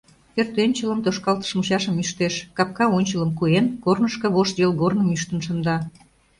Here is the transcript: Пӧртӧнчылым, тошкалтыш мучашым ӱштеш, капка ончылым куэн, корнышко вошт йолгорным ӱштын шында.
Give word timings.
Пӧртӧнчылым, 0.33 0.99
тошкалтыш 1.05 1.51
мучашым 1.57 1.95
ӱштеш, 2.03 2.35
капка 2.57 2.85
ончылым 2.97 3.31
куэн, 3.37 3.65
корнышко 3.83 4.27
вошт 4.35 4.55
йолгорным 4.63 5.09
ӱштын 5.15 5.39
шында. 5.45 5.75